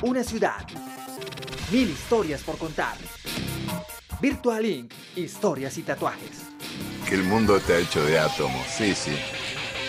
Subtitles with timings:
[0.00, 0.64] Una ciudad.
[1.72, 2.94] Mil historias por contar.
[4.22, 4.92] Virtual Inc.
[5.16, 6.44] Historias y tatuajes.
[7.08, 9.10] Que el mundo está hecho de átomos, sí, sí.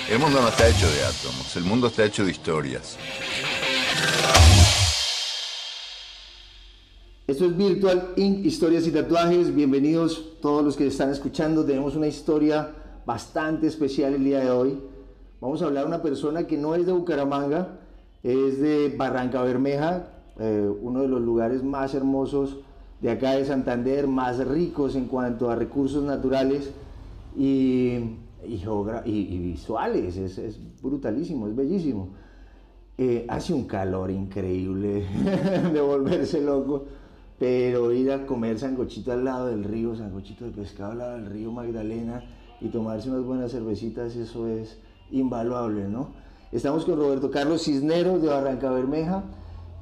[0.09, 2.97] El mundo no está hecho de átomos, el mundo está hecho de historias.
[7.27, 8.43] Esto es Virtual Inc.
[8.43, 9.53] Historias y Tatuajes.
[9.53, 11.63] Bienvenidos todos los que están escuchando.
[11.63, 12.73] Tenemos una historia
[13.05, 14.81] bastante especial el día de hoy.
[15.39, 17.77] Vamos a hablar de una persona que no es de Bucaramanga,
[18.23, 20.09] es de Barranca Bermeja,
[20.39, 22.57] eh, uno de los lugares más hermosos
[23.01, 26.71] de acá de Santander, más ricos en cuanto a recursos naturales
[27.37, 30.17] y, y, visuales.
[30.17, 32.09] Es, brutalísimo, es bellísimo.
[32.97, 35.05] Eh, hace un calor increíble
[35.73, 36.85] de volverse loco,
[37.37, 41.27] pero ir a comer sangochito al lado del río, sangochito de pescado al lado del
[41.27, 42.23] río Magdalena
[42.59, 44.77] y tomarse unas buenas cervecitas, eso es
[45.11, 46.09] invaluable, ¿no?
[46.51, 49.23] Estamos con Roberto Carlos Cisneros de Barranca Bermeja,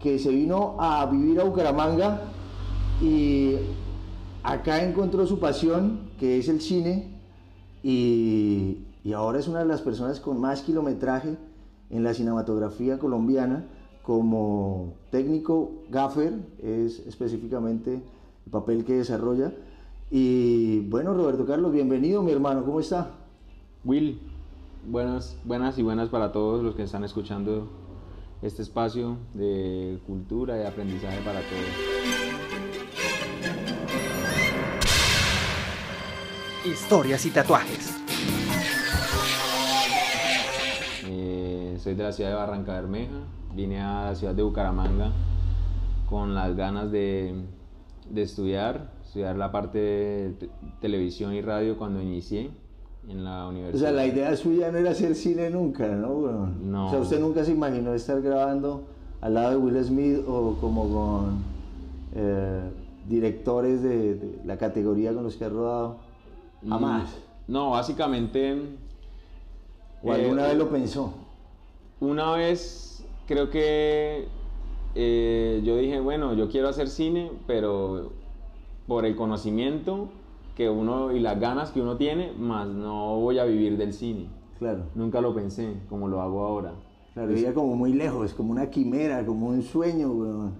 [0.01, 2.23] que se vino a vivir a Bucaramanga
[3.01, 3.55] y
[4.43, 7.21] acá encontró su pasión, que es el cine,
[7.83, 8.79] y,
[9.15, 11.37] ahora es una de las personas con más kilometraje
[11.89, 13.65] en la cinematografía colombiana
[14.03, 19.53] como técnico gaffer, es específicamente el papel que desarrolla.
[20.11, 23.11] Y bueno, Roberto Carlos, bienvenido, mi hermano, ¿cómo está?
[23.85, 24.19] Will,
[24.87, 27.67] buenas, buenas y buenas para todos los que están escuchando
[28.41, 31.65] este espacio de cultura y aprendizaje para todos.
[36.65, 37.97] Historias y tatuajes.
[41.05, 43.19] Eh, soy de la ciudad de Barranca Bermeja,
[43.53, 45.11] vine a la ciudad de Bucaramanga
[46.09, 47.43] con las ganas de,
[48.09, 50.49] de estudiar, estudiar la parte de
[50.79, 52.51] televisión y radio cuando inicié
[53.09, 53.75] en la universidad.
[53.75, 56.47] O sea, la idea suya no era hacer cine nunca, ¿no?
[56.47, 56.87] No.
[56.87, 58.83] O sea, usted nunca se imaginó estar grabando
[59.21, 61.43] al lado de Will Smith o como con
[62.15, 62.61] eh,
[63.07, 65.97] directores de, la categoría con los que ha rodado.
[66.67, 67.09] Jamás.
[67.47, 68.61] Mm, no, básicamente.
[70.03, 71.13] ¿O alguna eh, vez lo pensó?
[71.99, 74.27] Una vez creo que
[74.95, 78.11] eh, yo dije, bueno, yo quiero hacer cine, pero
[78.87, 80.09] por el conocimiento
[80.57, 84.27] que uno y las ganas que uno tiene, más no voy a vivir del cine.
[84.57, 84.85] Claro.
[84.95, 86.73] Nunca lo pensé como lo hago ahora.
[87.13, 90.55] Claro, es, como muy lejos, como una quimera, como un sueño, weón.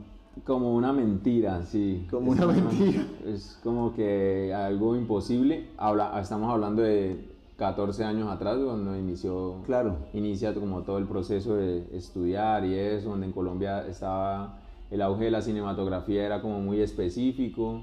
[0.46, 2.06] Como una mentira, sí.
[2.12, 3.08] Como una mentira.
[3.26, 5.72] Es como que algo imposible.
[5.78, 9.98] Habla, estamos hablando de 14 años atrás, cuando inició, claro.
[10.14, 14.60] inicia como todo el proceso de estudiar y eso, donde en Colombia estaba
[14.92, 17.82] el auge de la cinematografía, era como muy específico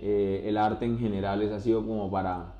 [0.00, 2.54] eh, el arte en general es, ha sido como para,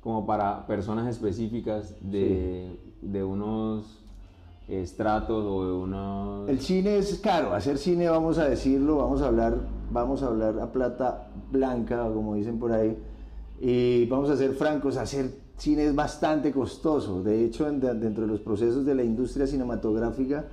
[0.00, 4.02] como para personas específicas de, de unos
[4.68, 6.48] estratos o de unos...
[6.48, 9.58] El cine es caro, hacer cine vamos a decirlo, vamos a hablar,
[9.90, 12.96] vamos a hablar a plata blanca, como dicen por ahí,
[13.60, 18.40] y vamos a ser francos, hacer cine es bastante costoso, de hecho dentro de los
[18.40, 20.46] procesos de la industria cinematográfica,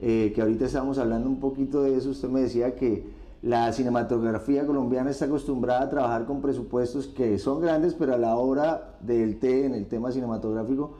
[0.00, 4.66] eh, que ahorita estamos hablando un poquito de eso, usted me decía que la cinematografía
[4.66, 9.38] colombiana está acostumbrada a trabajar con presupuestos que son grandes, pero a la hora del
[9.38, 10.96] té, en el tema cinematográfico,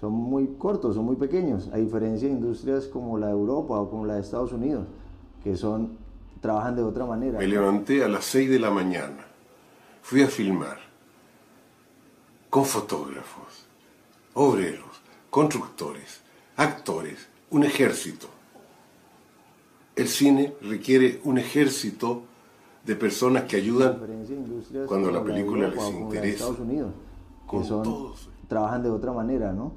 [0.00, 3.88] son muy cortos, son muy pequeños, a diferencia de industrias como la de Europa o
[3.88, 4.86] como la de Estados Unidos,
[5.44, 5.96] que son,
[6.40, 7.38] trabajan de otra manera.
[7.38, 9.24] Me levanté a las 6 de la mañana,
[10.02, 10.78] fui a filmar
[12.50, 13.66] con fotógrafos,
[14.34, 16.20] obreros, constructores,
[16.56, 18.35] actores, un ejército
[19.96, 22.22] el cine requiere un ejército
[22.84, 23.98] de personas que ayudan
[24.86, 26.44] cuando la película les interesa.
[26.44, 26.92] Estados Unidos,
[27.50, 28.12] que son,
[28.46, 29.72] trabajan de otra manera, ¿no?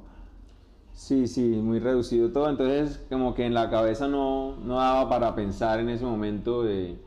[0.92, 2.50] Sí, sí, muy reducido todo.
[2.50, 6.98] Entonces, como que en la cabeza no, no daba para pensar en ese momento de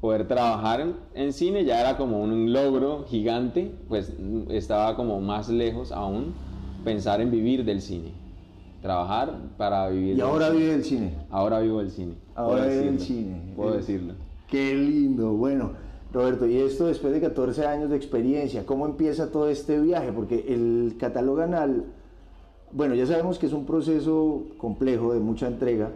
[0.00, 1.64] poder trabajar en, cine.
[1.64, 4.12] Ya era como un logro gigante, pues
[4.50, 6.34] estaba como más lejos aún
[6.84, 8.21] pensar en vivir del cine
[8.82, 10.18] trabajar para vivir.
[10.18, 11.14] Y ahora vive el cine.
[11.30, 12.14] Ahora vivo el cine.
[12.34, 13.52] Ahora vive el cine.
[13.56, 14.14] Puedo decirlo.
[14.48, 15.32] Qué lindo.
[15.32, 15.70] Bueno,
[16.12, 20.12] Roberto, y esto después de 14 años de experiencia, ¿cómo empieza todo este viaje?
[20.12, 21.84] Porque el catalogan
[22.72, 25.90] Bueno, ya sabemos que es un proceso complejo de mucha entrega,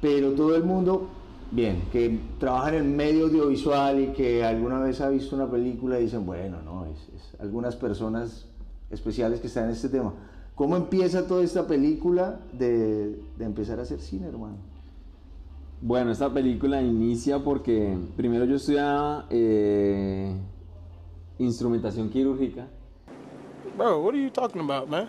[0.00, 1.06] pero todo el mundo,
[1.52, 6.00] bien, que trabaja en el medio audiovisual y que alguna vez ha visto una película
[6.00, 8.46] y dicen, bueno, no, es algunas personas
[8.90, 10.12] especiales que están en este tema
[10.60, 14.56] ¿Cómo empieza toda esta película de, empezar a hacer cine, hermano?
[15.80, 20.36] Bueno, esta película inicia porque primero yo estudiaba eh,
[21.38, 22.68] instrumentación quirúrgica.
[23.78, 25.06] Bro, what are you talking about, man?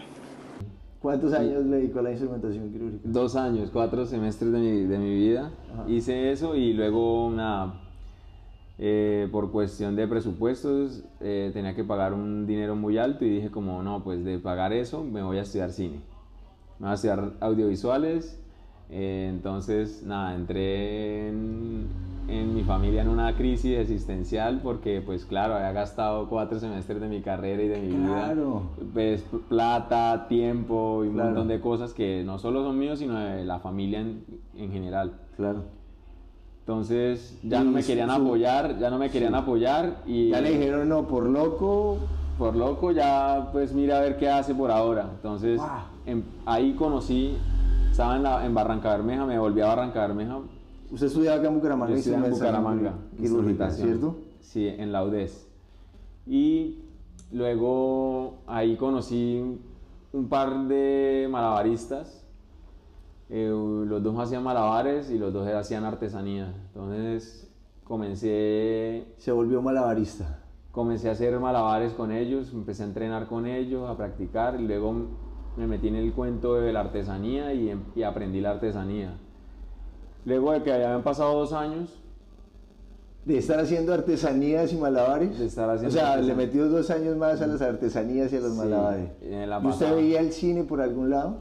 [1.01, 3.01] ¿Cuántos años le dedicó a la instrumentación quirúrgica?
[3.04, 5.51] Dos años, cuatro semestres de mi, de mi vida.
[5.74, 5.83] Ajá.
[5.89, 7.91] Hice eso y luego nada,
[8.83, 13.51] eh, por cuestión de presupuestos eh, tenía que pagar un dinero muy alto y dije
[13.51, 16.00] como no, pues de pagar eso me voy a estudiar cine.
[16.80, 18.39] Me voy a estudiar audiovisuales.
[18.89, 21.86] eh, entonces nada, entré en,
[22.28, 27.07] en mi familia en una crisis existencial porque pues claro, había gastado cuatro semestres de
[27.07, 28.63] mi carrera y de mi Claro.
[28.78, 28.88] vida.
[28.94, 31.30] Pues plata, tiempo y un Claro.
[31.30, 34.24] montón de cosas que no solo son míos, sino de la familia en,
[34.57, 35.13] en general.
[35.38, 35.63] Claro.
[36.62, 39.40] Entonces ya Y no me querían su- apoyar, ya no me querían Sí.
[39.40, 41.98] apoyar y Ya le dijeron, no, por loco.
[42.38, 45.10] por loco ya pues mira a ver qué hace por ahora.
[45.16, 45.68] Entonces Wow.
[46.06, 47.36] em- ahí conocí,
[47.92, 50.40] estaba en, la- en Barranca Bermeja, me volví a Barranca Bermeja,
[50.92, 51.96] Usted estudiaba acá en Bucaramanga.
[51.98, 53.69] yo en Bucaramanga, Quirúrgica.
[53.72, 54.16] ¿cierto?
[54.42, 55.48] Sí, en la UDES.
[56.28, 56.80] Y
[57.31, 59.42] luego ahí conocí
[60.14, 62.25] un par de malabaristas.
[63.33, 66.54] Eh, los dos hacían malabares y los dos hacían artesanía.
[66.68, 67.50] Entonces
[67.86, 70.39] comencé, Se volvió malabarista.
[70.72, 74.94] comencé a hacer malabares con ellos, empecé a entrenar con ellos, a practicar y luego
[75.57, 79.13] me metí en el cuento de la artesanía y, em- y aprendí la artesanía.
[80.25, 81.98] Luego de que habían pasado dos años,
[83.24, 85.38] De estar haciendo artesanías y malabares.
[85.38, 88.39] De estar haciendo o sea, le metió dos años más a las artesanías y a
[88.39, 89.10] los Sí, malabares.
[89.22, 91.38] ¿Y usted veía el cine por algún lado?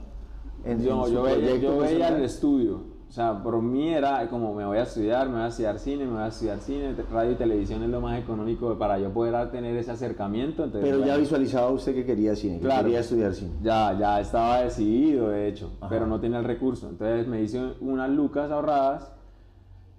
[0.64, 2.90] En- Yo, su yo veía, yo veía el estudio.
[3.08, 6.04] O sea, por mí era como me voy a estudiar, me voy a estudiar cine,
[6.04, 9.50] me voy a estudiar cine, radio y televisión es lo más económico para yo poder
[9.50, 10.62] tener ese acercamiento.
[10.62, 12.84] Entonces, Pero ya visualizaba usted que quería cine, que Claro.
[12.84, 13.50] quería estudiar cine.
[13.62, 15.88] ya, ya estaba decidido, de hecho, Ajá.
[15.88, 16.88] pero no tenía el recurso.
[16.88, 19.10] Entonces me hice unas lucas ahorradas,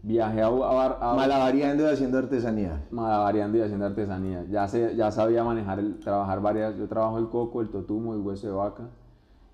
[0.03, 2.79] viajé a, a, a- Malabareando y haciendo artesanías.
[2.91, 4.45] malabareando y haciendo artesanía.
[4.49, 8.21] Ya, sé, ya sabía manejar, el, trabajar varias, yo trabajo el coco, el totumo, el
[8.21, 8.83] hueso de vaca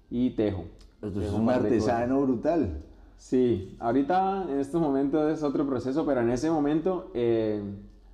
[0.09, 0.65] y tejo.
[1.01, 2.83] Es un artesano brutal.
[3.17, 7.61] Sí, ahorita en estos momentos es otro proceso, pero en ese momento eh,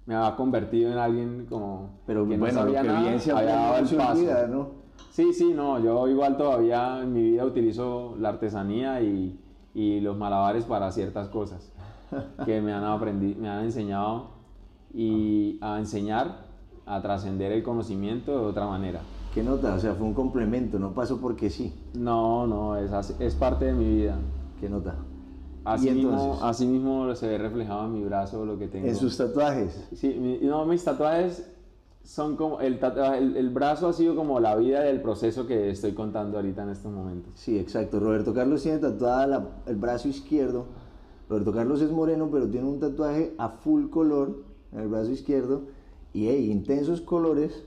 [0.06, 3.20] me había convertido en alguien como Pero que no bueno, lo sabía que nada, bien
[3.20, 4.12] se había dado no el paso.
[4.14, 4.68] olvida, ¿no?
[5.12, 9.38] Sí, sí, no, yo igual todavía en mi vida utilizo la artesanía y,
[9.74, 11.72] y los malabares para ciertas cosas
[12.46, 14.30] que me han aprendido, me han enseñado
[14.94, 16.46] y a enseñar
[16.86, 19.02] a trascender el conocimiento de otra manera.
[19.34, 19.74] ¿Qué nota?
[19.74, 21.74] O sea, fue un complemento, no pasó porque sí.
[21.94, 24.18] No, no, es, es parte de mi vida.
[24.60, 24.96] ¿Qué nota?
[25.66, 28.86] Así, mismo, así mismo se ve reflejado en mi brazo lo que tengo.
[28.88, 29.88] En sus tatuajes.
[29.96, 31.50] Sí, mi- no, mis tatuajes
[32.04, 32.80] son como, el,
[33.18, 36.70] el, el brazo ha sido como la vida del proceso que estoy contando ahorita en
[36.70, 37.32] estos momentos.
[37.36, 38.00] Sí, exacto.
[38.02, 40.66] Roberto Carlos tiene tatuada la- el brazo izquierdo.
[41.30, 44.44] Roberto Carlos es moreno, pero tiene un tatuaje a full color
[44.74, 45.62] en el brazo izquierdo.
[46.12, 47.64] Y hey, intensos colores.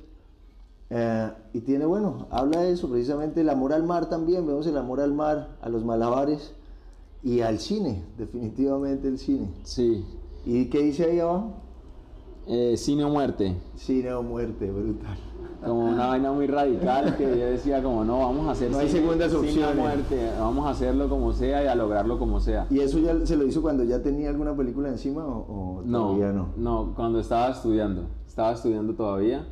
[0.90, 4.46] Eh, y tiene, bueno, habla de eso, precisamente el amor al mar también.
[4.46, 6.54] Vemos el amor al mar, a los malabares
[7.22, 9.50] y al cine, definitivamente el cine.
[9.64, 10.04] Sí.
[10.44, 11.54] ¿Y qué dice ahí abajo?
[12.46, 13.56] Eh, cine o muerte.
[13.74, 15.18] Cine o muerte, brutal.
[15.64, 18.88] Como una vaina muy radical que yo decía como no, vamos a hacer No hay
[18.88, 19.76] cine, segundas cine o opciones.
[19.76, 22.68] muerte, vamos a hacerlo como sea y a lograrlo como sea.
[22.70, 26.02] ¿Y eso ya se lo hizo cuando ya tenía alguna película encima o, o No,
[26.14, 26.50] todavía no?
[26.56, 29.44] no, cuando estaba estudiando, estaba estudiando todavía.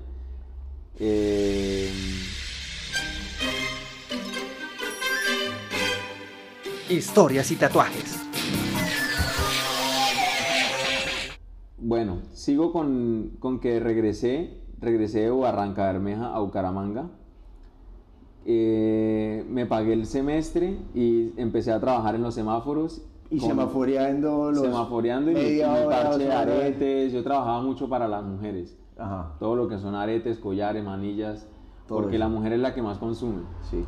[0.99, 1.91] Eh,
[6.89, 8.21] Historias y tatuajes.
[11.79, 17.11] Bueno, sigo con, con que regresé, regresé de Barranca Bermeja a Bucaramanga.
[18.47, 23.03] Eh, me pagué el semestre y empecé a trabajar en los semáforos.
[23.31, 24.63] Y con- semaforeando los...
[24.63, 26.21] Semaforeando y dos horas.
[26.31, 27.13] aretes.
[27.13, 28.77] Yo trabajaba mucho para las mujeres.
[28.97, 31.49] Ajá, Todo lo que son aretes, collares, manillas.
[31.89, 32.25] Todo porque eso.
[32.25, 33.43] la mujer es la que más consume.
[33.63, 33.85] sí.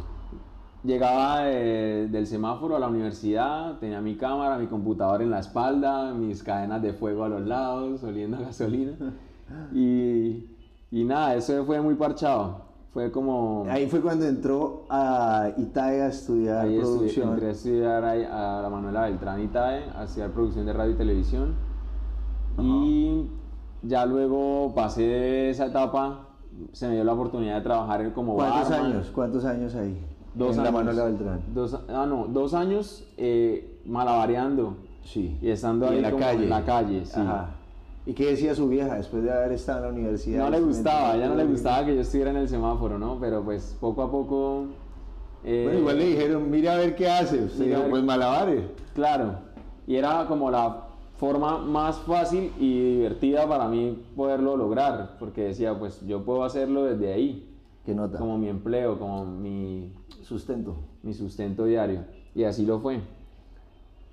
[0.84, 6.12] Llegaba de- del semáforo a la universidad, tenía mi cámara, mi computador en la espalda,
[6.14, 8.92] mis cadenas de fuego a los lados, oliendo a gasolina.
[9.72, 10.44] Y,
[10.90, 12.66] y nada, eso fue muy parchado.
[12.92, 13.64] Fue como...
[13.68, 17.28] Ahí fue cuando entró a Italia a estudiar ahí producción.
[17.30, 20.96] entré a estudiar ahí a la Manuela Beltrán Itae, a estudiar producción de radio y
[20.96, 21.54] televisión.
[22.60, 23.28] Y
[23.82, 26.28] ya luego pasé esa etapa,
[26.72, 28.92] se me dio la oportunidad de trabajar como ¿Cuántos barman.
[28.92, 29.10] años?
[29.14, 29.98] ¿Cuántos años ahí?
[30.34, 30.64] Dos en años.
[30.64, 31.40] la Manuela Beltrán.
[31.54, 35.38] Dos, ah, no, dos años eh, malabareando Sí.
[35.40, 36.44] y estando Y ahí en la como calle.
[36.44, 37.20] en la calle, sí.
[37.20, 37.50] Ajá.
[38.06, 40.44] ¿Y qué decía su vieja después de haber estado en la universidad?
[40.44, 42.98] No le gustaba, a ella no le Bueno, gustaba que yo estuviera en el semáforo,
[42.98, 43.18] ¿no?
[43.20, 44.66] Pero pues poco a poco...
[45.44, 47.44] eh, igual le dijeron, mira a ver qué hace.
[47.44, 48.64] Usted dijo, pues malabares.
[48.94, 49.34] Claro,
[49.86, 50.85] y era como la
[51.18, 56.84] forma más fácil y divertida para mí poderlo lograr, porque decía, pues yo puedo hacerlo
[56.84, 57.52] desde ahí.
[57.84, 58.18] ¿Qué nota?
[58.18, 59.92] como mi empleo, como mi,
[60.22, 60.76] Sustento.
[61.04, 62.00] mi sustento diario.
[62.34, 63.00] Y así lo fue.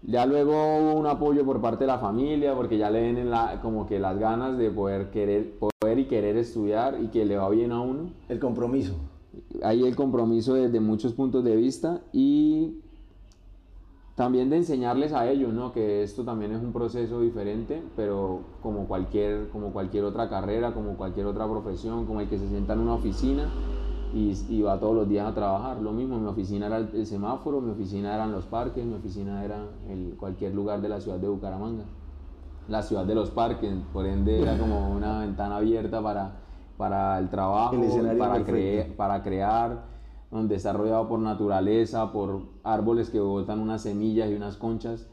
[0.03, 3.29] Ya luego hubo un apoyo por parte de la familia, porque ya le ven en
[3.31, 7.37] la- como que las ganas de poder querer, poder y querer estudiar y que le
[7.37, 8.11] va bien a uno.
[8.29, 8.93] El compromiso.
[9.63, 12.81] Hay el compromiso desde muchos puntos de vista y
[14.15, 15.73] también de enseñarles a ellos, ¿no?
[15.73, 20.97] Que esto también es un proceso diferente, pero como cualquier, como cualquier otra carrera, como
[20.97, 23.49] cualquier otra profesión, como el que se sienta en una oficina
[24.13, 25.81] y, y va todos los días a trabajar.
[25.81, 29.43] Lo mismo, mi oficina era el, el semáforo, mi oficina eran los parques, mi oficina
[29.43, 31.85] era el, cualquier lugar de la ciudad de Bucaramanga.
[32.67, 36.33] La ciudad de los parques, por ende era como una ventana abierta para,
[36.77, 39.92] para el trabajo, El para crear,
[40.33, 45.07] donde está rodeado por naturaleza, por árboles que botan unas semillas y unas conchas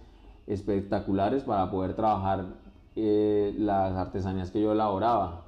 [0.46, 2.56] espectaculares para poder trabajar
[2.96, 5.44] eh, las artesanías que yo elaboraba.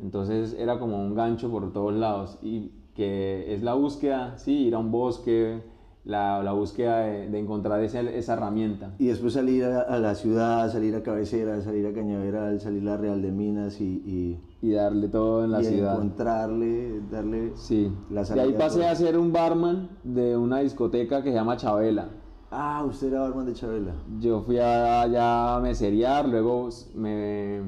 [0.00, 4.74] Entonces era como un gancho por todos lados y que es la búsqueda, sí, ir
[4.74, 5.62] a un bosque,
[6.04, 8.94] la, la búsqueda de, encontrar esa, herramienta.
[8.98, 13.22] Y después salir a, la ciudad, salir a Cabecera, salir a Cañaveral, salir a Real
[13.22, 15.94] de Minas y, Y darle todo en la y ciudad.
[15.94, 17.52] encontrarle, darle...
[17.56, 17.92] Sí.
[18.10, 21.56] La de ahí salida pasé a ser un barman de una discoteca que se llama
[21.56, 22.08] Chabela.
[22.50, 23.92] Ah, usted era barman de Chabela.
[24.20, 27.60] Yo fui allá a meserear, luego me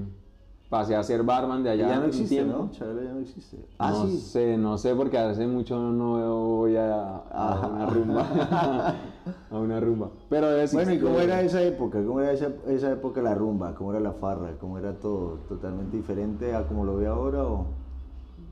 [0.68, 2.58] pasé a ser barman de allá ya no existe, tiempo.
[2.64, 2.70] ¿no?
[2.70, 3.58] Chabela ya no existe.
[3.78, 4.18] Ah, no sí.
[4.18, 8.94] sé, no sé porque hace mucho no voy a, a una rumba.
[9.50, 10.10] a una rumba.
[10.28, 12.04] Pero Bueno, ¿y cómo era esa época?
[12.04, 13.74] ¿Cómo era esa, esa época la rumba?
[13.74, 14.52] ¿Cómo era la farra?
[14.60, 15.38] ¿Cómo era todo?
[15.48, 17.66] ¿Totalmente diferente a como lo ve ahora o...?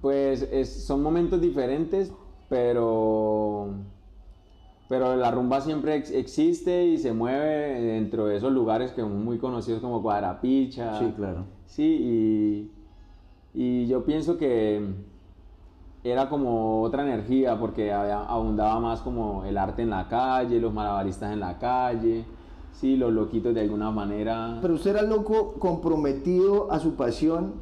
[0.01, 2.13] Pues es- son momentos diferentes,
[2.49, 3.69] pero
[4.93, 9.25] pero la rumba siempre ex- existe y se mueve dentro de esos lugares que son
[9.25, 10.99] muy conocidos como Cuadrapicha.
[10.99, 11.45] Sí, claro.
[11.65, 12.71] Sí, y,
[13.55, 14.85] y yo pienso que
[16.05, 20.75] era como otra energía porque había- abundaba más como el arte en la calle, los
[20.75, 22.27] malabaristas en la calle,
[22.73, 24.59] sí, los loquitos de alguna manera.
[24.61, 27.55] Pero usted era loco comprometido a su pasión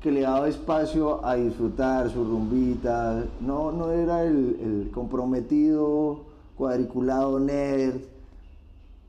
[0.00, 3.24] que le daba espacio a disfrutar su rumbita.
[3.40, 6.25] No, no era el, el comprometido,
[6.56, 8.00] cuadriculado nerd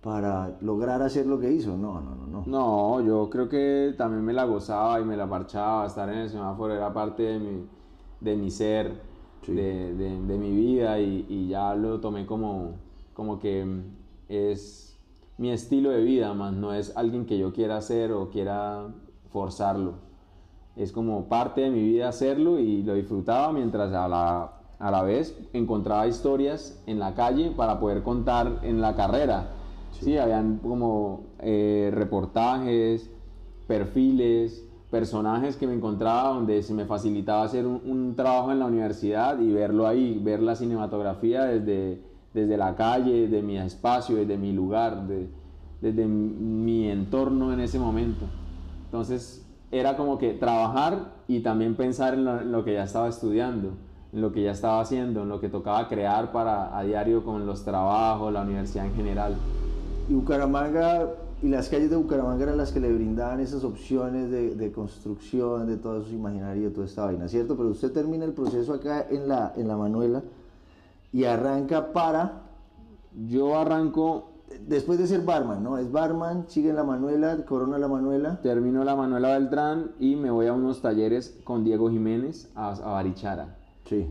[0.02, 1.76] para lograr hacer lo que hizo.
[1.76, 2.44] No, no, no, no.
[2.46, 5.86] No, yo creo que también me la gozaba y me la parchaba.
[5.86, 7.66] Estar en el semáforo era parte de mi,
[8.22, 8.92] de mi ser,
[9.42, 9.54] Sí.
[9.54, 12.72] de, de- de mi vida y, y ya lo tomé como,
[13.14, 13.66] como que
[14.28, 14.98] es
[15.38, 18.88] mi estilo de vida, más no es alguien que yo quiera hacer o quiera
[19.30, 19.94] forzarlo.
[20.76, 25.02] Es como parte de mi vida hacerlo y lo disfrutaba mientras a la, a la
[25.02, 29.50] vez encontraba historias en la calle para poder contar en la carrera.
[29.92, 33.10] Sí, habían como eh, reportajes,
[33.68, 38.66] perfiles, personajes que me encontraba donde se me facilitaba hacer un, un trabajo en la
[38.66, 42.02] universidad y verlo ahí, ver la cinematografía desde,
[42.34, 45.28] desde la calle, desde mi espacio, desde mi lugar, de-
[45.82, 48.26] desde mi entorno en ese momento.
[48.86, 53.08] Entonces era como que trabajar y también pensar en lo, en lo que ya estaba
[53.10, 53.74] estudiando,
[54.14, 57.46] en lo que ya estaba haciendo, en lo que tocaba crear para a diario con
[57.46, 59.36] los trabajos, la universidad en general.
[60.10, 61.10] Y Bucaramanga
[61.44, 65.68] y las calles de Bucaramanga eran las que le brindaban esas opciones de, de construcción,
[65.68, 67.56] de todo su imaginario, toda esta vaina, ¿cierto?
[67.56, 70.24] Pero usted termina el proceso acá en la, en la Manuela
[71.14, 72.44] y arranca para,
[73.28, 74.32] Yo arranco,
[74.68, 75.78] después de ser barman, ¿no?
[75.78, 78.40] Es barman, sigue en la Manuela, corona la Manuela.
[78.42, 82.92] termino la Manuela Beltrán y me voy a unos talleres con Diego Jiménez a, a
[82.94, 83.57] Barichara.
[83.88, 84.06] Sí.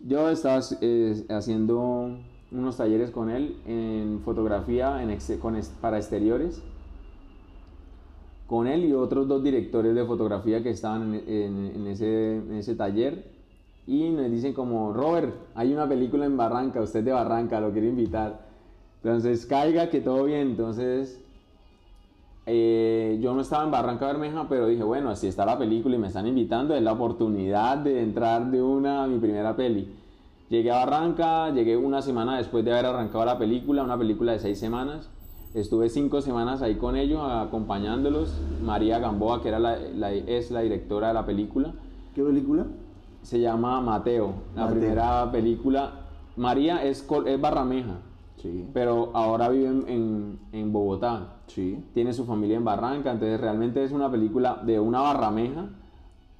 [0.00, 2.18] Yo estaba eh, haciendo
[2.50, 5.00] unos talleres con él en fotografía
[5.80, 6.62] para exteriores.
[8.46, 13.30] Con él y otros dos directores de fotografía que estaban en, ese, taller.
[13.86, 17.88] Y nos dicen como, Robert, hay una película en Barranca, usted de Barranca, lo quiero
[17.88, 18.46] invitar.
[19.02, 20.48] Entonces, caiga, que todo bien.
[20.48, 21.20] Entonces,
[22.50, 25.98] eh, yo no estaba en Barranca Bermeja, pero dije, bueno, si está la película y
[25.98, 29.94] me están invitando, es la oportunidad de entrar de una a mi primera peli.
[30.48, 34.38] Llegué a Barranca, llegué una semana después de haber arrancado la película, una película de
[34.38, 35.10] seis semanas.
[35.54, 38.40] Estuve cinco semanas ahí con ellos, acompañándolos.
[38.64, 41.72] María Gamboa, que era la- la- es la directora de la película,
[42.14, 42.66] ¿Qué película?
[43.22, 44.32] se llama Mateo.
[44.56, 44.78] La Mateo.
[44.78, 45.92] primera película.
[46.36, 47.96] María es, es barrameja,
[48.36, 48.66] Sí.
[48.72, 51.82] pero ahora vive en- en- en Bogotá Sí.
[51.94, 55.66] tiene su familia en Barranca, entonces realmente es una película de una barrameja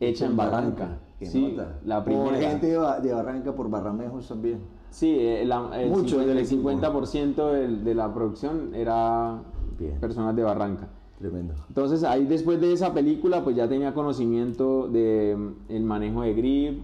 [0.01, 0.99] hecha en Barranca.
[1.19, 1.79] ¿Qué Sí, nota?
[1.85, 2.51] la Por primera.
[2.51, 4.61] gente de, Ba- de Barranca, por Barramejos también.
[4.91, 6.63] Sí, eh, la- el, Muchos 50%, del el equipo.
[6.71, 9.41] 50% del- de la producción era
[9.79, 9.99] Bien.
[10.01, 10.89] personas de Barranca.
[11.19, 11.55] Tremendo.
[11.69, 16.33] Entonces ahí después de esa película pues ya tenía conocimiento de mm, el manejo de
[16.35, 16.81] grip,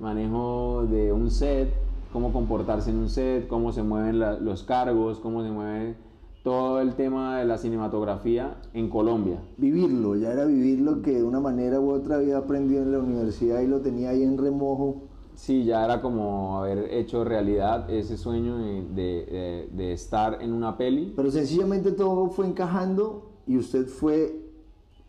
[0.00, 1.68] manejo de un set,
[2.12, 5.96] cómo comportarse en un set, cómo se mueven la- los cargos, cómo se mueve
[6.42, 9.40] todo el tema de la cinematografía en Colombia.
[9.56, 13.60] Vivirlo, ya era vivirlo que de una manera u otra había aprendido en la universidad
[13.60, 15.02] y lo tenía ahí en remojo.
[15.34, 20.52] Sí, ya era como haber hecho realidad ese sueño de, de- de- de estar en
[20.52, 21.12] una peli.
[21.14, 24.37] Pero sencillamente todo fue encajando y usted fue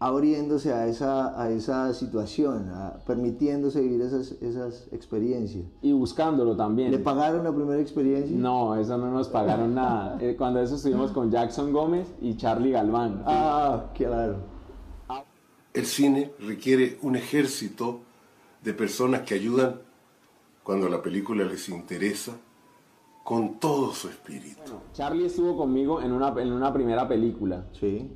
[0.02, 5.66] abriéndose a esa, a esa situación, a- permitiéndose vivir esas, esas experiencias.
[5.82, 6.92] Y buscándolo también.
[6.92, 8.36] ¿Le pagaron la primera experiencia?
[8.38, 10.18] No, eso no nos pagaron nada.
[10.22, 13.24] Eh, Cuando eso estuvimos con Jackson Gómez y Charlie Galván.
[13.26, 14.38] Ah, claro.
[15.74, 18.00] El cine requiere un ejército
[18.64, 19.82] de personas que ayudan
[20.64, 22.34] cuando la película les interesa
[23.24, 24.72] con todo su espíritu.
[24.94, 28.10] Charlie estuvo conmigo en una, en una primera película, Sí.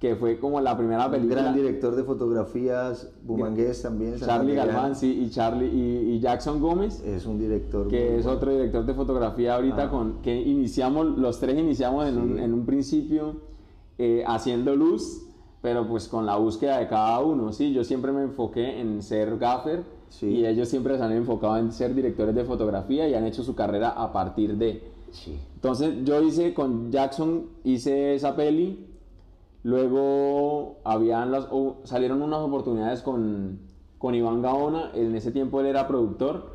[0.00, 1.42] Que fue como la primera Un película.
[1.42, 4.16] gran director de fotografías, Bumangués también.
[4.18, 4.54] Charlie.
[4.54, 7.86] Galván, sí, y Charlie y, y Jackson Gómez, Es un director.
[7.88, 8.38] que es bueno.
[8.38, 9.90] otro director de fotografía ahorita Ah.
[9.90, 12.42] con que iniciamos, los tres iniciamos en, un, Sí.
[12.42, 13.34] en un principio
[13.98, 15.26] eh, haciendo luz,
[15.60, 19.36] pero pues con la búsqueda de cada uno, sí, yo siempre me enfoqué en ser
[19.36, 20.26] gaffer Sí.
[20.28, 23.54] y ellos siempre se han enfocado en ser directores de fotografía y han hecho su
[23.54, 24.82] carrera a partir de...
[25.12, 25.36] Sí.
[25.56, 28.86] Entonces yo hice con Jackson, hice esa peli,
[29.62, 33.58] luego habían las, o- salieron unas oportunidades con,
[33.98, 36.50] con Iván Gaona, en ese tiempo él era productor,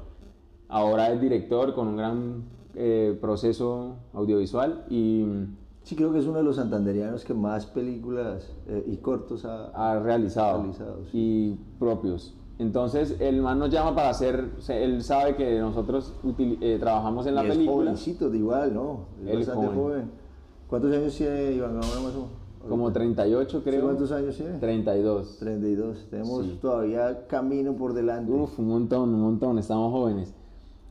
[0.70, 2.44] ahora es director con un gran
[2.76, 5.26] eh, proceso audiovisual y
[5.84, 9.66] Sí, creo que es uno de los santanderianos que más películas eh, y cortos ha,
[9.68, 12.34] ha realizado, Realizado, y propios.
[12.58, 17.36] Entonces el man nos llama para hacer, él sabe que nosotros util- eh, trabajamos en
[17.36, 19.02] la y es película jovencito de igual, ¿no?
[19.24, 19.80] Es Él bastante joven.
[19.80, 20.12] joven.
[20.68, 22.30] ¿Cuántos años tiene Iván Gaona más o menos?
[22.68, 23.00] Como Ahorita.
[23.00, 23.84] 38 ¿Sí, creo.
[23.84, 24.58] ¿Cuántos años tiene?
[24.60, 25.38] 32.
[25.40, 26.08] 32.
[26.10, 26.60] Tenemos Sí.
[26.62, 28.32] todavía camino por delante.
[28.32, 30.34] Uf, un montón, un montón, estamos jóvenes.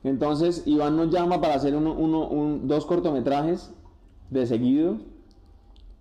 [0.03, 3.73] Entonces, Iván nos llama para hacer uno, uno- un- dos cortometrajes
[4.31, 4.97] de seguido.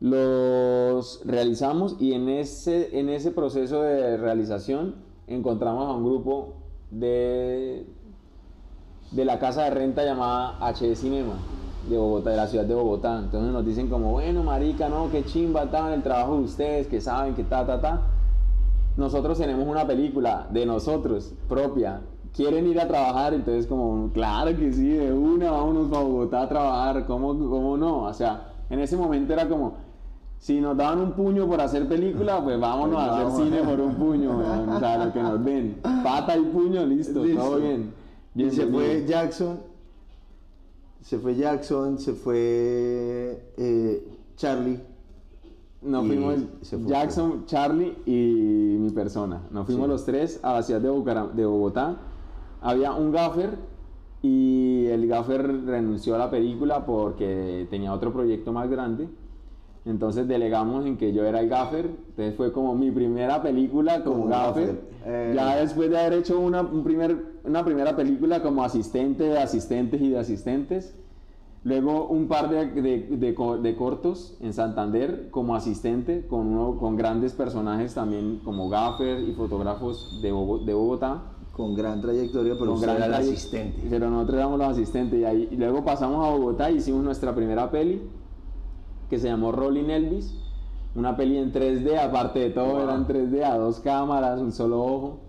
[0.01, 4.95] Los realizamos y en ese, en ese proceso de realización
[5.27, 6.55] encontramos a un grupo
[6.91, 7.85] de,
[9.11, 11.35] de la casa de renta llamada HD Cinema
[11.89, 13.19] de Bogotá, de la ciudad de Bogotá.
[13.19, 17.01] Entonces nos dicen como, bueno, marica, no, qué chimba, tal, el trabajo de ustedes, que
[17.01, 18.01] saben, que ta, ta, ta
[18.95, 22.01] nosotros tenemos una película de nosotros propia.
[22.35, 23.33] ¿Quieren ir a trabajar?
[23.33, 27.05] Entonces, como, claro que sí, de una, vámonos para Bogotá a trabajar.
[27.05, 28.03] ¿Cómo, cómo no?
[28.03, 29.73] O sea, en ese momento era como,
[30.37, 33.43] si nos daban un puño por hacer película, pues vámonos Pues a hacer vamos.
[33.43, 34.69] cine por un puño, weón.
[34.69, 35.79] o sea, lo que nos den.
[36.03, 37.41] Pata y puño, listo, Listo.
[37.41, 37.93] todo bien.
[38.35, 39.05] Y se fue.
[39.07, 39.59] Jackson,
[41.03, 44.79] se fue Jackson, se fue eh, Charlie.
[45.81, 46.35] Nos y fuimos.
[46.87, 49.41] Jackson, Charlie y mi persona.
[49.51, 49.91] Nos fuimos Sí.
[49.91, 51.97] los tres a la ciudad de, Bucaram- de Bogotá.
[52.61, 53.57] Había un gaffer
[54.21, 59.09] y el gaffer renunció a la película porque tenía otro proyecto más grande.
[59.85, 61.87] Entonces delegamos en que yo era el gaffer.
[61.87, 64.67] Entonces fue como mi primera película como, Como gaffer.
[64.67, 64.81] gaffer.
[65.05, 65.33] Eh.
[65.35, 70.01] Ya después de haber hecho una, un primer, una primera película como asistente de asistentes
[70.01, 70.95] y de asistentes.
[71.65, 76.97] Luego un par de, de- de de cortos en Santander como asistente con, uno, con
[76.97, 81.23] grandes personajes también como gaffer y fotógrafos de, de Bogotá.
[81.53, 83.79] Con gran trayectoria, pero con gran era el asistente.
[83.87, 87.35] Pero nosotros éramos los asistentes y, ahí, y luego pasamos a Bogotá y hicimos nuestra
[87.35, 88.01] primera peli
[89.09, 90.35] que se llamó Rolling Elvis.
[90.95, 92.81] Una peli en 3D, aparte de todo Wow.
[92.81, 95.19] era en 3D, a dos cámaras, un solo ojo.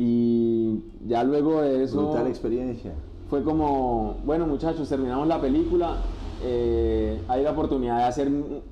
[0.00, 2.92] Y ya luego de eso Brutal experiencia.
[3.28, 5.96] fue como, bueno muchachos, terminamos la película,
[6.40, 8.28] eh, hay la oportunidad de hacer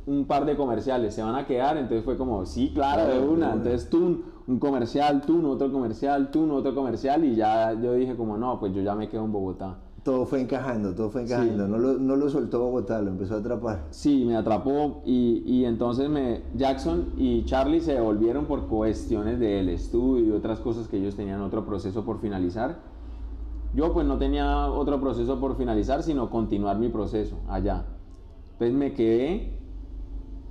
[0.07, 1.79] un, par de comerciales, ¿se van a quedar?
[1.79, 3.47] Entonces fue como, sí, claro, de Claro, de una.
[3.47, 3.55] una.
[3.55, 8.37] Entonces tú un, comercial, tú otro comercial, tú otro comercial y ya yo dije como,
[8.37, 9.79] no, pues yo ya me quedo en Bogotá.
[10.07, 11.67] Todo fue encajando, todo fue encajando.
[11.67, 13.89] No, lo, no lo soltó Bogotá, lo empezó a atrapar.
[13.91, 19.69] Sí, me atrapó y, y entonces me, Jackson y Charlie se devolvieron por cuestiones del
[19.69, 22.77] estudio y otras cosas que ellos tenían otro proceso por finalizar.
[23.75, 27.87] Yo pues no tenía otro proceso por finalizar, sino continuar mi proceso allá.
[28.53, 29.59] Entonces me quedé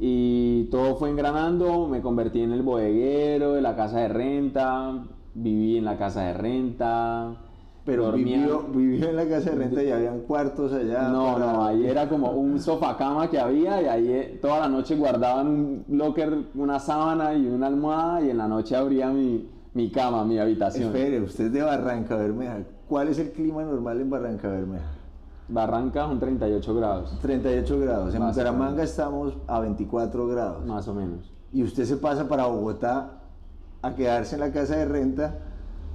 [0.01, 5.77] y todo fue engranando, me convertí en el bodeguero de la casa de renta, viví
[5.77, 7.44] en la casa de renta.
[7.85, 11.09] Pero dormía- vivió, vivió en la casa de renta y habían cuartos allá.
[11.09, 14.61] no, para- no, ahí era como un sofá cama que había y ahí eh, toda
[14.61, 19.09] la noche guardaban un locker, una sábana y una almohada y en la noche abría
[19.11, 20.87] mi, mi cama, mi habitación.
[20.87, 22.57] Espere, usted es de Barranca Bermeja.
[22.89, 24.85] ¿Cuál es el clima normal en Barranca Bermeja?
[25.47, 28.15] Barranca son 38 grados, 38 grados.
[28.15, 30.65] En Más Bucaramanga estamos a 24 grados.
[30.65, 31.31] más o menos.
[31.53, 33.19] Y usted se pasa para Bogotá
[33.83, 35.35] a quedarse en la casa de renta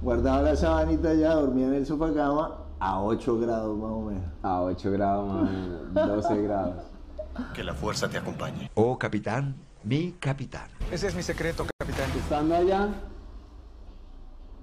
[0.01, 4.23] guardaba la sabanita ya, dormía en el sofá cama a 8 grados más o menos.
[4.41, 6.75] A 8 grados más o menos, 12 grados.
[7.53, 8.69] Que la fuerza te acompañe.
[8.73, 10.67] Oh, capitán, mi capitán.
[10.91, 12.09] Ese es mi secreto, capitán.
[12.17, 12.89] Estando allá,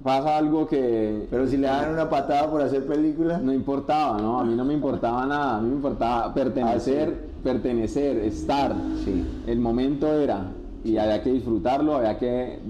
[0.02, 4.40] pasa algo que Pero si le dan una patada por hacer película, no importaba, ¿no?
[4.40, 8.74] A mí no me importaba nada, a mí me importaba pertenecer, pertenecer, estar.
[9.04, 9.42] Sí.
[9.46, 10.50] El momento era,
[10.84, 12.60] y había que disfrutarlo, había que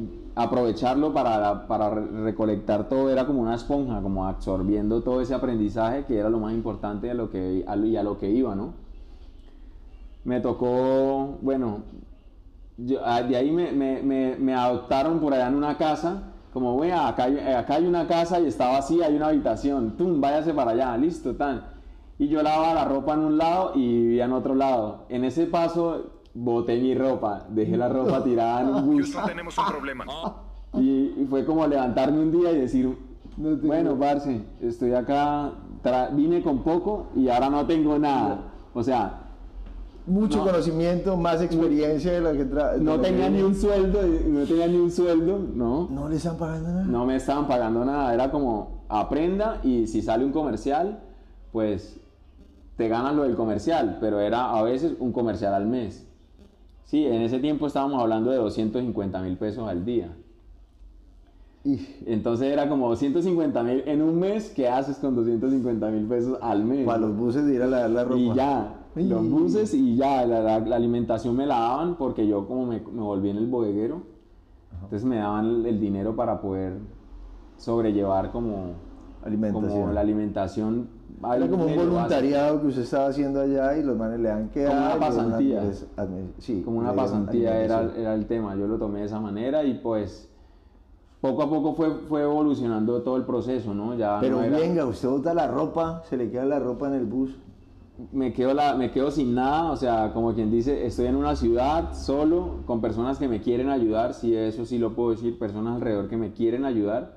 [0.43, 6.05] aprovecharlo para, para re- recolectar todo, era como una esponja, como absorbiendo todo ese aprendizaje
[6.05, 8.73] que era lo más importante de lo que, a lo- a que iba, ¿no?
[10.25, 11.83] Me tocó, bueno,
[12.77, 16.23] yo- ah, de ahí me, me- me- adoptaron por allá en una casa,
[16.53, 17.25] como, vea, acá,
[17.59, 21.35] acá hay una casa y está vacía, hay una habitación, tum, váyase para allá, listo,
[21.35, 21.63] tan.
[22.19, 25.05] Y yo lavaba la ropa en un lado y vivía en otro lado.
[25.09, 29.03] En ese paso boté mi ropa, dejé la ropa tirada en un bus.
[29.03, 30.05] Houston, tenemos un problema.
[30.75, 32.97] Y, y fue como levantarme un día y decir,
[33.37, 38.53] bueno, parce, estoy acá, tra- vine con poco y ahora no tengo nada.
[38.75, 39.23] O sea,
[40.07, 40.45] mucho No.
[40.47, 44.01] conocimiento, más experiencia de lo que tra- de no lo que tenía ni un sueldo,
[44.29, 45.89] no tenía ni un sueldo, ¿no?
[45.91, 46.85] No le están pagando nada.
[46.85, 51.01] No me estaban pagando nada, era como aprenda y si sale un comercial,
[51.53, 51.99] pues
[52.77, 56.07] te ganas lo del comercial, pero era a veces un comercial al mes.
[56.89, 60.17] Sí, en ese tiempo estábamos hablando de 250 mil pesos al día.
[61.63, 66.39] Y Entonces era como 250 mil en un mes, ¿qué haces con 250 mil pesos
[66.41, 66.87] al mes?
[66.87, 68.17] para los buses de ir a lavar la ropa.
[68.17, 72.47] Y ya, los buses y ya, la, la- la alimentación me la daban porque yo
[72.49, 74.01] como me, me volví en el bodeguero,
[74.83, 76.79] entonces me daban el, el dinero para poder
[77.59, 78.73] sobrellevar como,
[79.23, 79.81] Alimentación.
[79.83, 80.89] como la alimentación.
[81.37, 84.67] Era como un voluntariado que usted estaba haciendo allá y los manes le dan que
[84.67, 85.63] Como una pasantía.
[86.39, 89.75] sí, como una pasantía era, era el tema, yo lo tomé de esa manera y
[89.75, 90.29] pues
[91.21, 93.95] poco a poco fue, fue evolucionando todo el proceso, ¿no?
[93.95, 96.95] Ya Pero no era- venga, usted bota la ropa, se le queda la ropa en
[96.95, 97.37] el bus.
[98.13, 101.35] me quedo, la, me quedo sin nada, o sea, como quien dice, estoy en una
[101.35, 105.75] ciudad solo, con personas que me quieren ayudar, si eso sí lo puedo decir, personas
[105.75, 107.17] alrededor que me quieren ayudar,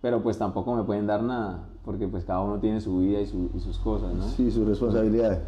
[0.00, 3.26] pero pues tampoco me pueden dar nada, porque pues cada uno tiene su vida y,
[3.26, 4.22] su- y sus cosas, ¿no?
[4.24, 5.38] Sí, sus responsabilidades.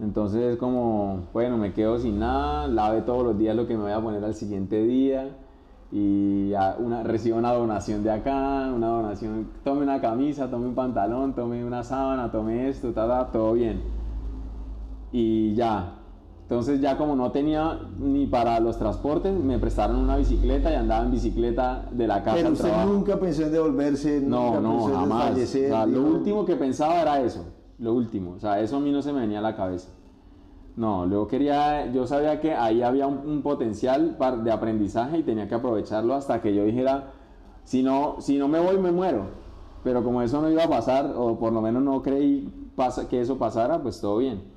[0.00, 3.84] Entonces es como, bueno, me quedo sin nada, lave todos los días lo que me
[3.84, 5.36] voy a poner al siguiente día
[5.92, 11.34] y una, recibo una donación de acá, una donación, tome una camisa, tome un pantalón,
[11.34, 13.82] tome una sábana, tome esto, ta, ta, todo bien.
[15.12, 15.95] Y ya.
[16.48, 21.04] Entonces ya como no tenía ni para los transportes, me prestaron una bicicleta y andaba
[21.04, 22.92] en bicicleta de la casa Pero al usted trabajo.
[22.92, 25.10] nunca pensó en devolverse, No, nunca no, pensó en jamás.
[25.10, 27.46] O desfallecer, sea, lo último que pensaba era eso,
[27.80, 28.34] lo último.
[28.36, 29.88] O sea, eso a mí no se me venía a la cabeza.
[30.76, 35.48] No, yo quería, yo sabía que ahí había un, un potencial de aprendizaje y tenía
[35.48, 37.10] que aprovecharlo hasta que yo dijera,
[37.64, 39.30] si no, si no me voy, me muero.
[39.82, 42.52] Pero como eso no iba a pasar, o por lo menos no creí
[43.08, 44.55] que eso pasara, pues todo bien.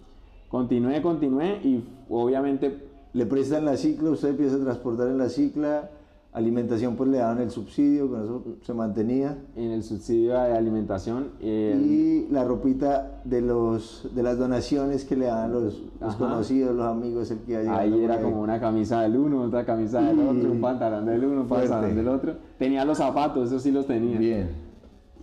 [0.49, 5.89] Continué, continué y obviamente Le prestan la cicla, usted empieza a transportar en la cicla,
[6.31, 9.35] alimentación pues le daban el subsidio, con eso se mantenía.
[9.55, 11.31] en el subsidio de alimentación...
[11.41, 15.81] Y la ropita de los de las donaciones que le daban los,
[16.17, 18.23] conocidos, los amigos, el que iba Ahí era ahí.
[18.23, 21.95] como una camisa del uno, otra camisa del otro, un pantalón del uno, un pantalón
[21.95, 22.35] del otro.
[22.59, 24.19] Tenía los zapatos, esos sí los tenía.
[24.19, 24.49] Bien.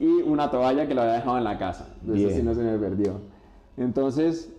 [0.01, 1.87] Y una toalla que lo había dejado en la casa.
[2.03, 2.31] Eso Bien.
[2.31, 3.13] sí no se me perdió.
[3.77, 4.53] Entonces,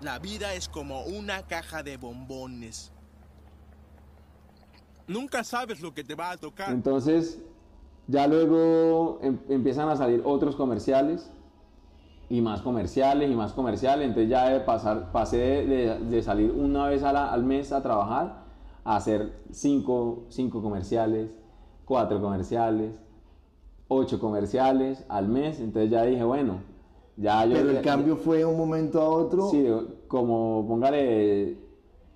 [0.00, 2.92] La vida es como una caja de bombones.
[5.06, 6.70] Nunca sabes lo que te va a tocar.
[6.70, 7.40] entonces
[8.06, 11.30] ya luego em- empiezan a salir otros comerciales
[12.30, 14.06] y más comerciales y más comerciales.
[14.06, 17.72] Entonces ya de pasar, pasé de, de- de salir una vez a la- al mes
[17.72, 18.44] a trabajar
[18.84, 21.38] a hacer cinco, cinco comerciales,
[21.84, 22.94] cuatro comerciales,
[23.88, 25.58] ocho comerciales al mes.
[25.60, 26.62] Entonces ya dije, bueno,
[27.18, 27.54] ya yo...
[27.54, 29.48] Pero el ya- cambio fue de un momento a otro.
[29.50, 29.66] Sí,
[30.06, 31.58] como póngale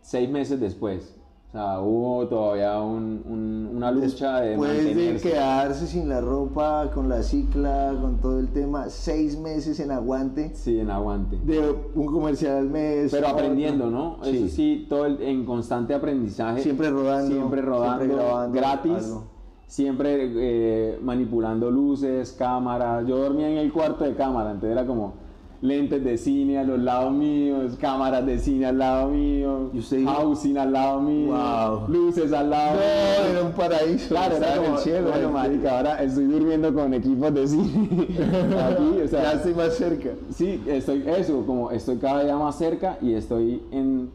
[0.00, 1.16] seis meses después.
[1.48, 6.90] O sea, hubo todavía un- un- una lucha de Después de quedarse sin la ropa,
[6.94, 11.38] con la cicla, con todo el tema, seis meses en aguante, Sí, en aguante.
[11.44, 11.60] de
[11.94, 13.10] un comercial al mes.
[13.10, 14.16] Pero aprendiendo, ¿no?
[14.22, 14.38] Sí.
[14.38, 16.62] Eso sí, todo el- en constante aprendizaje.
[16.62, 18.92] Siempre rodando, Siempre rodando, siempre grabando gratis.
[19.04, 19.24] algo.
[19.72, 23.06] Siempre eh, manipulando luces, cámaras.
[23.06, 25.14] Yo dormía en el cuarto de cámara, entonces era como
[25.62, 29.70] lentes de cine a los lados míos, cámaras de cine al lado mío,
[30.04, 31.88] housing al lado mío, Wow.
[31.88, 33.30] luces al lado No, mío.
[33.30, 34.08] era un paraíso.
[34.10, 35.02] Claro, en el cielo.
[35.08, 35.32] bueno, este.
[35.32, 37.88] marica, ahora estoy durmiendo con equipos de cine.
[38.68, 40.10] Aquí, o sea, ya estoy más cerca.
[40.34, 44.10] Sí, estoy, eso, como estoy cada día más cerca y estoy en,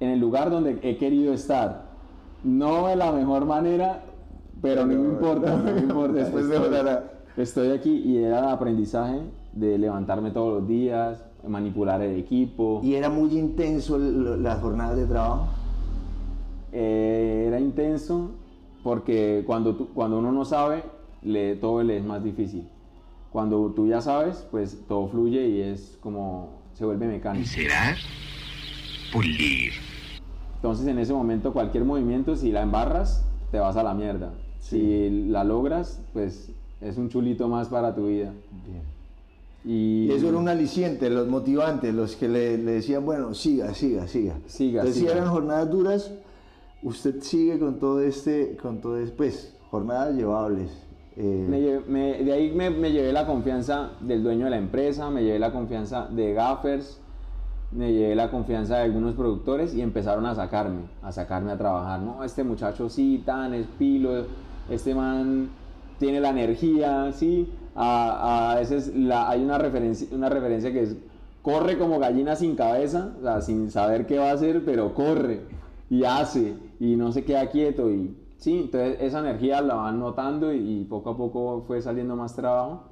[0.00, 1.84] en el lugar donde he querido estar.
[2.42, 4.02] No de la mejor manera,
[4.64, 6.12] pero no me importa, no me importa.
[6.20, 7.10] Después estoy- mejorará.
[7.36, 9.20] Estoy aquí y era el aprendizaje
[9.52, 12.80] de levantarme todos los días, manipular el equipo.
[12.82, 15.48] ¿Y era muy intenso el- las jornadas de trabajo?
[16.72, 18.30] Eh, era intenso
[18.82, 20.82] porque cuando, tú- cuando uno no sabe,
[21.22, 22.68] le, todo le es más difícil.
[23.32, 27.46] Cuando tú ya sabes, pues todo fluye y es como se vuelve mecánico.
[27.46, 27.94] Será
[29.12, 29.72] pulir.
[30.56, 34.32] Entonces en ese momento cualquier movimiento, si la embarras, te vas a la mierda.
[34.70, 36.50] Si la logras, pues
[36.80, 38.32] es un chulito más para tu vida.
[39.64, 43.72] Y, Y eso era un aliciente, los motivantes, los que le, le decían, bueno, siga,
[43.74, 44.34] siga, siga.
[44.46, 45.12] Siga, Entonces, si siga.
[45.12, 46.12] eran jornadas duras,
[46.82, 50.70] usted sigue con todo este, con todo este, pues, jornadas llevables.
[51.16, 54.58] Eh, Me lle- me- de ahí me, me llevé la confianza del dueño de la
[54.58, 57.00] empresa, me llevé la confianza de gaffers,
[57.70, 62.00] me llevé la confianza de algunos productores y empezaron a sacarme, a sacarme a trabajar.
[62.00, 64.26] No, este muchacho sí, tan es pilo,
[64.70, 65.48] este man
[65.98, 67.52] tiene la energía, sí.
[67.76, 70.96] A, veces la- hay una referencia, una referencia que es
[71.42, 75.42] corre como gallina sin cabeza, sin saber qué va a hacer, pero corre
[75.90, 80.52] y hace y no se queda quieto y sí, entonces esa energía la van notando
[80.54, 82.84] y, y poco a poco fue saliendo más trabajo.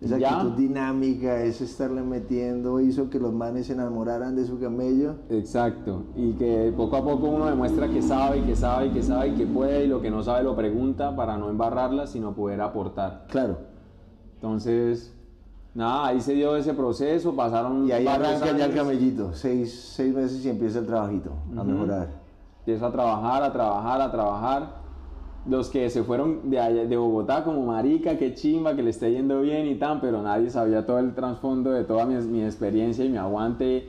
[0.00, 0.36] Esa Ya.
[0.40, 5.16] actitud dinámica, ese estarle metiendo, hizo que los manes se enamoraran de su camello.
[5.28, 9.02] Exacto, y que poco a poco uno demuestra que sabe y que sabe y que
[9.02, 12.34] sabe y que puede y lo que no sabe lo pregunta para no embarrarla, sino
[12.34, 13.26] poder aportar.
[13.28, 13.58] Claro.
[14.36, 15.14] Entonces,
[15.74, 20.14] nada, ahí se dio ese proceso, pasaron Y ahí arranca ya el camellito, seis, seis
[20.14, 22.08] meses y empieza el trabajito a mejorar.
[22.60, 24.79] Empiezo a trabajar, a trabajar, a trabajar.
[25.46, 29.40] Los que se fueron de, de Bogotá como marica, qué chimba, que le esté yendo
[29.40, 33.08] bien y tan, pero nadie sabía todo el trasfondo de toda mi, mi experiencia y
[33.08, 33.86] mi aguante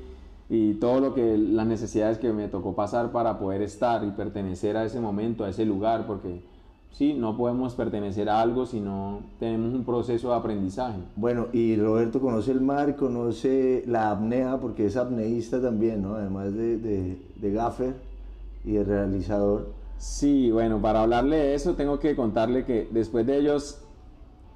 [0.49, 4.75] y todo lo que las necesidades que me tocó pasar para poder estar y pertenecer
[4.75, 6.41] a ese momento, a ese lugar, porque
[6.91, 10.99] sí, no podemos pertenecer a algo si no tenemos un proceso de aprendizaje.
[11.15, 16.15] Bueno, y Roberto conoce el mar, conoce la apnea, porque es apneísta también, ¿no?
[16.15, 17.95] Además de, de, de gaffer
[18.65, 19.80] y de realizador.
[20.01, 23.81] Sí, bueno, para hablarle de eso tengo que contarle que después de ellos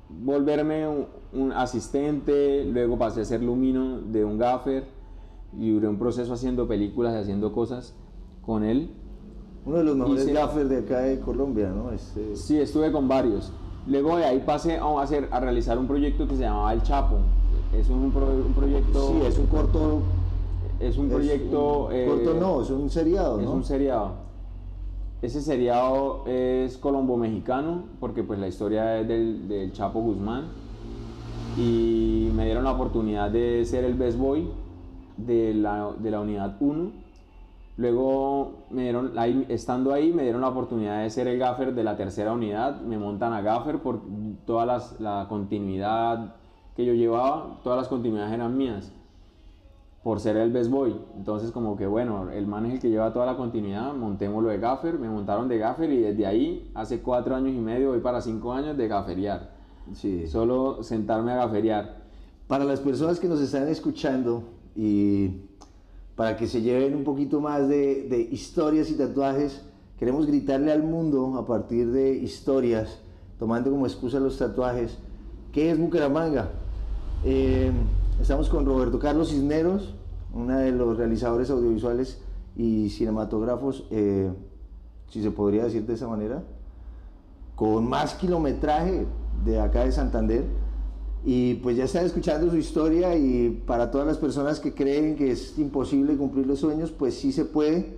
[0.10, 4.86] volverme un, un asistente, luego pasé a ser lumino de un gaffer
[5.56, 7.94] y duré un proceso haciendo películas y haciendo cosas
[8.44, 8.90] con él.
[9.68, 11.92] Uno de los mejores gaffers de acá de Colombia, ¿no?
[11.92, 13.54] Este, Sí, estuve con varios.
[13.86, 17.18] Luego de ahí pasé a hacer, a realizar un proyecto que se llamaba El Chapo.
[17.72, 19.10] Es un, pro- un proyecto...
[19.10, 20.00] sí, es un corto.
[20.80, 21.86] es un es proyecto...
[21.86, 24.25] un eh, corto no, es un seriado, Es un seriado.
[25.26, 30.50] Ese seriado es colombo-mexicano, porque pues la historia es del, Chapo Guzmán.
[31.58, 34.48] Y me dieron la oportunidad de ser el best boy
[35.18, 35.88] de la,
[36.22, 36.92] unidad 1.
[37.78, 39.14] Luego, me dieron,
[39.50, 42.82] estando ahí, me dieron la oportunidad de ser el gaffer de la tercera unidad.
[42.82, 44.02] Me montan a gaffer por
[44.46, 46.36] toda la continuidad
[46.76, 48.94] que yo llevaba, todas las continuidades eran mías
[50.06, 50.96] por ser el best boy.
[51.18, 54.60] Entonces como que bueno, el man es el que lleva toda la continuidad, montémoslo de
[54.60, 58.22] gaffer, me montaron de gaffer y desde ahí, hace cuatro años y medio, voy para
[58.22, 59.56] cinco años de gaferiar.
[59.94, 60.28] Sí.
[60.28, 62.04] Solo sentarme a gaferiar.
[62.46, 64.44] Para las personas que nos están escuchando
[64.76, 65.42] y
[66.16, 69.66] para que se lleven un poquito más de, de historias y tatuajes,
[69.98, 73.00] queremos gritarle al mundo a partir de historias,
[73.40, 75.00] tomando como excusa los tatuajes,
[75.52, 76.52] ¿qué es Bucaramanga?
[77.24, 77.72] Eh,
[78.22, 79.94] estamos con Roberto Carlos Cisneros,
[80.34, 82.20] uno de los realizadores audiovisuales
[82.56, 84.32] y cinematógrafos, eh,
[85.10, 86.44] si se podría decir de esa manera,
[87.56, 89.06] con más kilometraje
[89.44, 90.44] de acá de Santander.
[91.28, 95.32] Y pues ya están escuchando su historia y para todas las personas que creen que
[95.32, 97.98] es imposible cumplir los sueños, pues sí se puede.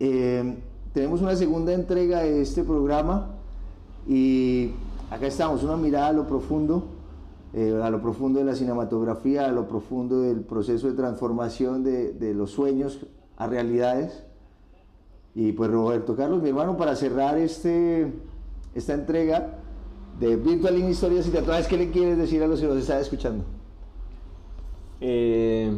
[0.00, 0.58] Eh,
[0.92, 3.30] tenemos una segunda entrega de este programa
[4.06, 4.72] y
[5.10, 6.88] acá estamos, una mirada a lo profundo,
[7.54, 12.12] eh, a lo profundo de la cinematografía, a lo profundo del proceso de transformación de,
[12.12, 14.24] de los sueños a realidades.
[15.34, 18.12] Y pues Roberto Carlos, mi hermano, para cerrar este,
[18.74, 19.58] esta entrega
[20.20, 23.00] de Virtual in Historias y Tatuajes, ¿qué le quieres decir a los que nos están
[23.00, 23.44] escuchando?
[25.00, 25.70] Eh,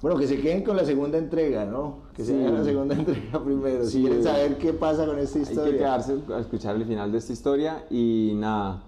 [0.00, 1.98] Bueno, que se queden con la segunda entrega, ¿no?
[2.12, 2.38] Que se Sí.
[2.38, 3.84] vean la segunda entrega primero.
[3.84, 5.78] si Sí, quieren eh, saber qué pasa con esta hay que historia.
[5.78, 8.82] quedarse a escuchar el final de esta historia y nada.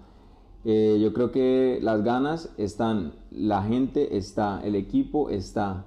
[0.65, 5.85] Eh, yo creo que las ganas están, la gente está, el equipo está.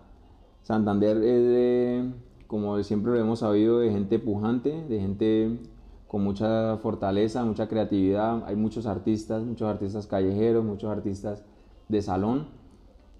[0.62, 2.12] Santander es de,
[2.46, 5.58] como siempre lo hemos sabido, de gente pujante, de gente
[6.06, 8.44] con mucha fortaleza, mucha creatividad.
[8.46, 11.44] Hay muchos artistas, muchos artistas callejeros, muchos artistas
[11.88, 12.46] de salón.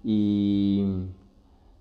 [0.03, 0.85] Y,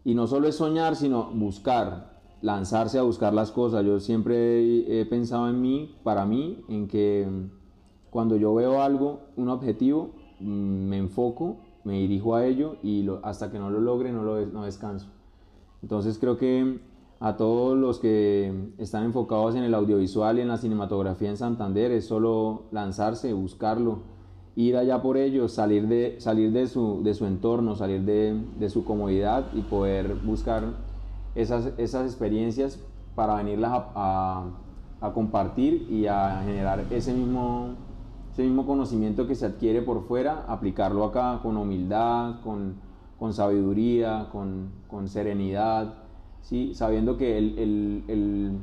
[0.04, 2.18] y no solo es soñar, sino buscar.
[2.40, 3.84] lanzarse a buscar las cosas.
[3.84, 7.26] Yo siempre he pensado en mí, para mí, en que
[8.10, 13.58] cuando yo veo algo, un objetivo, me enfoco, me dirijo a ello y hasta que
[13.58, 15.08] no lo logre no, lo, no descanso.
[15.82, 16.80] Entonces creo que
[17.20, 21.90] a todos los que están enfocados en el audiovisual y en la cinematografía en Santander
[21.90, 24.00] es solo lanzarse, buscarlo,
[24.54, 28.70] ir allá por ello, salir de, salir de, su, de su entorno, salir de, de
[28.70, 30.64] su comodidad y poder buscar
[31.34, 32.80] esas, esas experiencias
[33.14, 34.44] para venirlas a,
[35.00, 37.74] a, compartir y a generar ese mismo,
[38.38, 42.76] ese mismo conocimiento que se adquiere por fuera, aplicarlo acá con humildad, con,
[43.18, 45.94] con sabiduría, con, con serenidad,
[46.42, 46.72] ¿sí?
[46.72, 48.58] sabiendo que el, el, el,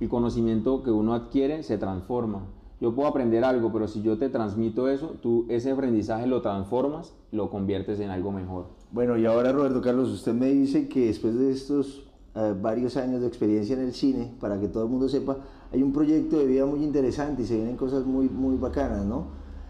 [0.00, 2.40] el conocimiento que uno adquiere se transforma
[2.80, 7.14] yo puedo aprender algo, pero si yo te transmito eso, tú ese aprendizaje lo transformas,
[7.30, 8.66] lo conviertes en algo mejor.
[8.90, 13.20] Bueno, y ahora Roberto Carlos, usted me dice que después de estos eh, varios años
[13.20, 15.36] de experiencia en el cine, para que todo el mundo sepa,
[15.72, 19.26] hay un proyecto de vida muy interesante y se vienen cosas muy, muy bacanas, ¿no?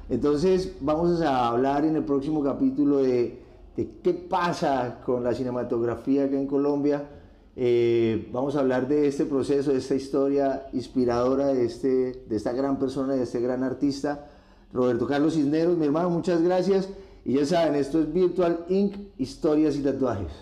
[0.08, 3.40] Entonces vamos a hablar en el próximo capítulo de,
[3.76, 7.08] qué pasa con la cinematografía acá en Colombia
[7.54, 12.52] eh, vamos a hablar de este proceso, de esta historia inspiradora de, este, de esta
[12.52, 14.30] gran persona, de este gran artista,
[14.72, 15.76] Roberto Carlos Cisneros.
[15.76, 16.88] Mi hermano, muchas gracias.
[17.24, 20.32] Y ya saben, esto es Virtual Inc., historias y tatuajes.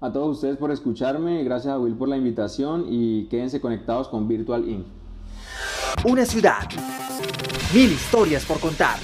[0.00, 4.28] A todos ustedes por escucharme, gracias a Will por la invitación y quédense conectados con
[4.28, 4.86] Virtual Inc.
[6.04, 6.68] Una ciudad,
[7.72, 8.98] mil historias por contar.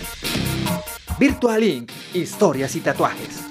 [1.16, 3.42] Virtual Inc., historias y tatuajes.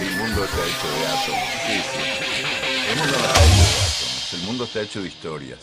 [0.00, 1.48] El mundo está hecho de átomos.
[1.66, 1.98] Sí, sí.
[2.90, 5.58] El mundo está hecho de átomos, el mundo está hecho de historias.